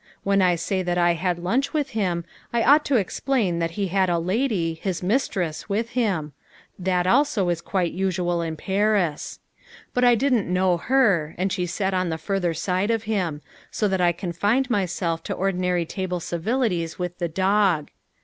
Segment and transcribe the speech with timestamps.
[0.23, 3.89] When I say that I had lunch with him, I ought to explain that he
[3.89, 6.33] had a lady, his mistress, with him,
[6.79, 9.37] that also is quite usual in Paris.
[9.93, 13.87] But I didn't know her, and she sat on the further side of him, so
[13.89, 17.91] that I confined myself to ordinary table civilities with the dog.